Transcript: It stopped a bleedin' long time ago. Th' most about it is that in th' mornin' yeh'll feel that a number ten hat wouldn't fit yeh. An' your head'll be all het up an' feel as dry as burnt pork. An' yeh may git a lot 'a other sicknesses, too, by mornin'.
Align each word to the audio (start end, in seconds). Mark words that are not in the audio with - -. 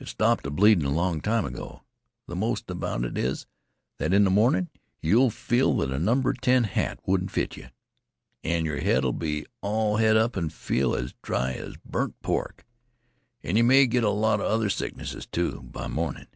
It 0.00 0.08
stopped 0.08 0.46
a 0.46 0.50
bleedin' 0.50 0.90
long 0.94 1.20
time 1.20 1.44
ago. 1.44 1.82
Th' 2.26 2.32
most 2.34 2.70
about 2.70 3.04
it 3.04 3.18
is 3.18 3.46
that 3.98 4.14
in 4.14 4.24
th' 4.24 4.32
mornin' 4.32 4.70
yeh'll 5.02 5.28
feel 5.28 5.76
that 5.76 5.92
a 5.92 5.98
number 5.98 6.32
ten 6.32 6.64
hat 6.64 6.98
wouldn't 7.04 7.30
fit 7.32 7.54
yeh. 7.54 7.68
An' 8.42 8.64
your 8.64 8.80
head'll 8.80 9.12
be 9.12 9.44
all 9.60 9.98
het 9.98 10.16
up 10.16 10.38
an' 10.38 10.48
feel 10.48 10.94
as 10.94 11.12
dry 11.20 11.52
as 11.52 11.76
burnt 11.84 12.18
pork. 12.22 12.64
An' 13.42 13.56
yeh 13.56 13.62
may 13.62 13.86
git 13.86 14.04
a 14.04 14.08
lot 14.08 14.40
'a 14.40 14.44
other 14.44 14.70
sicknesses, 14.70 15.26
too, 15.26 15.60
by 15.60 15.86
mornin'. 15.86 16.28